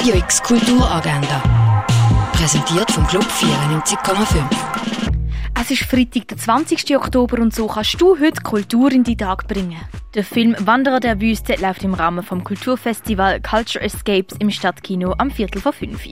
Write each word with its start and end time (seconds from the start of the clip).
Radio 0.00 0.14
X 0.14 0.42
Kulturagenda. 0.42 1.84
Präsentiert 2.32 2.90
vom 2.90 3.06
Club 3.06 3.22
94,5. 3.22 4.42
Es 5.60 5.70
ist 5.70 5.82
Freitag, 5.82 6.26
der 6.28 6.38
20. 6.38 6.96
Oktober 6.96 7.38
und 7.38 7.54
so 7.54 7.66
kannst 7.66 8.00
du 8.00 8.18
heute 8.18 8.40
Kultur 8.40 8.90
in 8.92 9.04
die 9.04 9.18
Tag 9.18 9.46
bringen. 9.46 9.78
Der 10.14 10.24
Film 10.24 10.56
Wanderer 10.58 11.00
der 11.00 11.20
Wüste 11.20 11.56
läuft 11.56 11.84
im 11.84 11.92
Rahmen 11.92 12.24
vom 12.24 12.42
Kulturfestival 12.42 13.42
Culture 13.42 13.84
Escapes 13.84 14.38
im 14.38 14.50
Stadtkino 14.50 15.16
am 15.18 15.30
Viertel 15.30 15.60
vor 15.60 15.74
fünf. 15.74 16.02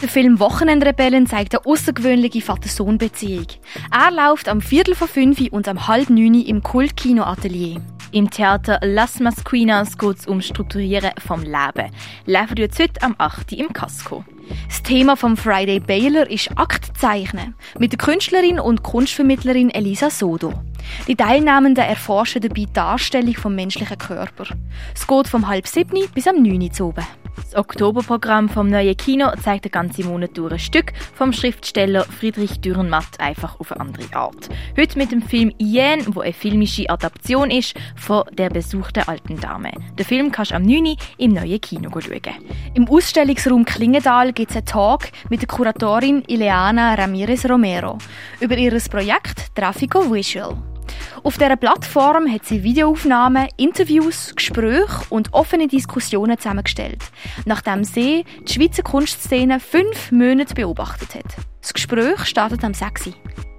Der 0.00 0.08
Film 0.08 0.38
Wochenendrebellen 0.40 1.26
zeigt 1.26 1.54
eine 1.54 1.66
außergewöhnliche 1.66 2.40
Vater-Sohn-Beziehung. 2.40 3.48
Er 3.92 4.10
läuft 4.10 4.48
am 4.48 4.62
Viertel 4.62 4.94
vor 4.94 5.06
fünf 5.06 5.38
und 5.50 5.68
am 5.68 5.86
halb 5.86 6.08
neun 6.08 6.40
im 6.40 6.62
Kultkino-Atelier. 6.62 7.82
Im 8.14 8.30
Theater 8.30 8.78
Las 8.80 9.18
Masquinas 9.18 9.98
geht 9.98 10.18
es 10.20 10.28
um 10.28 10.40
Strukturieren 10.40 11.10
vom 11.18 11.42
Leben. 11.42 11.90
Laufen 12.26 12.56
jetzt 12.58 12.78
heute 12.78 13.02
am 13.02 13.16
8. 13.18 13.50
im 13.54 13.72
Casco. 13.72 14.24
Das 14.68 14.84
Thema 14.84 15.16
vom 15.16 15.36
Friday 15.36 15.80
Baylor 15.80 16.30
ist 16.30 16.48
Aktzeichnen 16.56 17.56
mit 17.76 17.90
der 17.90 17.98
Künstlerin 17.98 18.60
und 18.60 18.84
Kunstvermittlerin 18.84 19.68
Elisa 19.68 20.10
Sodo. 20.10 20.54
Die 21.06 21.16
Teilnehmenden 21.16 21.84
erforschen 21.84 22.42
dabei 22.42 22.54
die 22.54 22.72
Darstellung 22.72 23.34
vom 23.34 23.54
menschlichen 23.54 23.98
Körper. 23.98 24.44
Es 24.94 25.06
geht 25.06 25.28
vom 25.28 25.48
halb 25.48 25.66
sieben 25.66 26.08
bis 26.14 26.26
am 26.26 26.42
neun 26.42 26.62
Uhr 26.62 26.86
oben. 26.88 27.04
Das 27.36 27.56
Oktoberprogramm 27.56 28.48
vom 28.48 28.68
neuen 28.68 28.96
Kino 28.96 29.30
zeigt 29.42 29.64
den 29.64 29.72
ganzen 29.72 30.06
Monat 30.06 30.36
durch 30.36 30.52
ein 30.52 30.58
Stück 30.58 30.92
vom 31.14 31.32
Schriftsteller 31.32 32.04
Friedrich 32.04 32.60
Dürrenmatt 32.60 33.18
einfach 33.18 33.58
auf 33.60 33.72
eine 33.72 33.80
andere 33.80 34.14
Art. 34.14 34.48
Heute 34.78 34.98
mit 34.98 35.12
dem 35.12 35.22
Film 35.22 35.52
Yen, 35.58 36.04
wo 36.14 36.20
eine 36.20 36.32
filmische 36.32 36.88
Adaption 36.88 37.50
ist 37.50 37.74
von 37.96 38.24
Der 38.32 38.50
Besuch 38.50 38.92
der 38.92 39.08
alten 39.08 39.40
Dame. 39.40 39.72
Den 39.98 40.06
Film 40.06 40.32
kannst 40.32 40.52
du 40.52 40.56
am 40.56 40.62
9. 40.62 40.96
im 41.18 41.32
neuen 41.32 41.60
Kino 41.60 41.90
schauen. 41.90 42.34
Im 42.74 42.88
Ausstellungsraum 42.88 43.64
Klingendal 43.64 44.32
gibt 44.32 44.50
es 44.50 44.56
einen 44.56 44.66
Talk 44.66 45.10
mit 45.28 45.40
der 45.40 45.48
Kuratorin 45.48 46.22
Ileana 46.26 46.94
Ramirez 46.94 47.48
Romero 47.48 47.98
über 48.40 48.56
ihr 48.56 48.78
Projekt 48.90 49.54
Trafico 49.54 50.12
Visual. 50.12 50.73
Auf 51.22 51.38
dieser 51.38 51.56
Plattform 51.56 52.30
hat 52.30 52.44
sie 52.44 52.62
Videoaufnahmen, 52.62 53.48
Interviews, 53.56 54.34
Gespräche 54.34 55.04
und 55.10 55.32
offene 55.32 55.68
Diskussionen 55.68 56.38
zusammengestellt, 56.38 57.02
nachdem 57.44 57.84
sie 57.84 58.24
die 58.46 58.52
Schweizer 58.52 58.82
Kunstszene 58.82 59.60
fünf 59.60 60.12
Monate 60.12 60.54
beobachtet 60.54 61.14
hat. 61.14 61.36
Das 61.60 61.72
Gespräch 61.72 62.26
startet 62.26 62.62
am 62.62 62.74
6. 62.74 63.10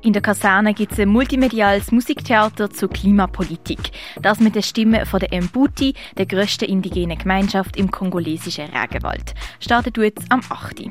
In 0.04 0.14
der 0.14 0.22
Kaserne 0.22 0.76
gibt 0.76 0.92
es 0.92 1.00
ein 1.00 1.10
multimediales 1.10 1.92
Musiktheater 1.92 2.70
zur 2.70 2.92
Klimapolitik. 2.92 3.80
Das 4.22 4.40
mit 4.40 4.54
der 4.54 4.62
Stimme 4.62 5.08
von 5.08 5.20
der 5.20 5.42
Mbuti, 5.42 5.96
der 6.16 6.28
grössten 6.28 6.66
indigenen 6.66 7.18
Gemeinschaft 7.18 7.76
im 7.76 7.90
kongolesischen 7.90 8.66
Regenwald. 8.66 9.34
Startet 9.60 9.98
jetzt 9.98 10.32
am 10.32 10.42
8. 10.48 10.84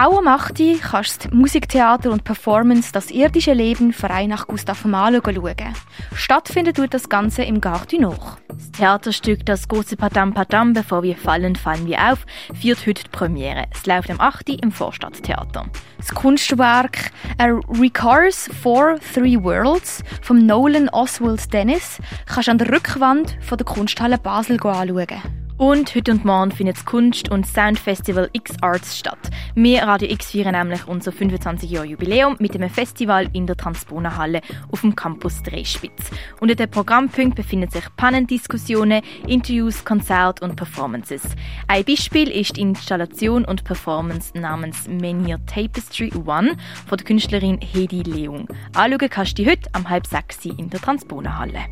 Auch 0.00 0.18
am 0.18 0.28
8. 0.28 0.80
kannst 0.80 1.24
du 1.24 1.34
Musiktheater 1.34 2.12
und 2.12 2.22
Performance 2.22 2.92
Das 2.92 3.10
irdische 3.10 3.52
Leben 3.52 3.92
Verein 3.92 4.28
nach 4.28 4.46
Gustav 4.46 4.84
Mahler 4.84 5.20
schauen. 5.24 5.72
Stattfindet 6.14 6.76
tut 6.76 6.94
das 6.94 7.08
Ganze 7.08 7.42
im 7.42 7.60
Garten 7.60 8.02
noch. 8.02 8.38
Das 8.46 8.70
Theaterstück 8.70 9.44
Das 9.44 9.66
große 9.66 9.96
Padam 9.96 10.34
Padam, 10.34 10.72
bevor 10.72 11.02
wir 11.02 11.16
fallen, 11.16 11.56
fallen 11.56 11.88
wir 11.88 11.98
auf, 12.12 12.26
führt 12.54 12.86
heute 12.86 13.02
die 13.02 13.10
Premiere. 13.10 13.64
Es 13.72 13.86
läuft 13.86 14.08
am 14.08 14.20
8. 14.20 14.50
im 14.62 14.70
Vorstadttheater. 14.70 15.66
Das 15.96 16.14
Kunstwerk 16.14 17.10
A 17.38 17.46
Recars 17.80 18.48
for 18.62 19.00
Three 19.12 19.42
Worlds 19.42 20.04
von 20.22 20.46
Nolan 20.46 20.88
Oswald 20.90 21.52
Dennis 21.52 21.98
kannst 22.26 22.46
du 22.46 22.52
an 22.52 22.58
der 22.58 22.70
Rückwand 22.70 23.36
von 23.40 23.58
der 23.58 23.66
Kunsthalle 23.66 24.18
Basel 24.18 24.64
anschauen. 24.64 25.37
Und 25.58 25.92
heute 25.96 26.12
und 26.12 26.24
morgen 26.24 26.52
findet 26.52 26.76
das 26.76 26.84
Kunst- 26.84 27.32
und 27.32 27.44
Soundfestival 27.44 28.30
X-Arts 28.32 28.96
statt. 28.96 29.18
Wir 29.56 29.82
Radio 29.82 30.08
X 30.08 30.30
feiern 30.30 30.52
nämlich 30.52 30.86
unser 30.86 31.10
25 31.10 31.68
Jahr 31.68 31.84
Jubiläum 31.84 32.36
mit 32.38 32.54
einem 32.54 32.70
Festival 32.70 33.28
in 33.32 33.48
der 33.48 33.56
Transponerhalle 33.56 34.40
auf 34.70 34.82
dem 34.82 34.94
Campus 34.94 35.42
Dreispitz. 35.42 36.12
Unter 36.40 36.54
den 36.54 36.70
Programmpunkt 36.70 37.34
befinden 37.34 37.68
sich 37.70 37.84
Panel-Diskussionen, 37.96 39.02
Interviews, 39.26 39.84
Konzerte 39.84 40.44
und 40.44 40.54
Performances. 40.54 41.22
Ein 41.66 41.84
Beispiel 41.84 42.30
ist 42.30 42.56
die 42.56 42.60
Installation 42.60 43.44
und 43.44 43.64
Performance 43.64 44.38
namens 44.38 44.86
Menhir 44.86 45.40
Tapestry 45.46 46.12
One 46.24 46.56
von 46.86 46.98
der 46.98 47.04
Künstlerin 47.04 47.58
Hedi 47.60 48.04
Leung. 48.04 48.46
Anschauen 48.74 49.10
kannst 49.10 49.36
du 49.40 49.44
heute 49.44 49.68
am 49.72 49.90
halb 49.90 50.06
sechs 50.06 50.44
in 50.44 50.70
der 50.70 50.80
Transponerhalle. 50.80 51.64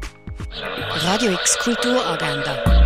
Radio 1.04 1.32
X 1.34 1.56
Kulturagenda. 1.60 2.85